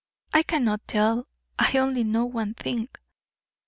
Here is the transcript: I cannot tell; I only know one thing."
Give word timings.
I 0.33 0.41
cannot 0.41 0.87
tell; 0.87 1.27
I 1.59 1.77
only 1.77 2.03
know 2.03 2.25
one 2.25 2.55
thing." 2.55 2.89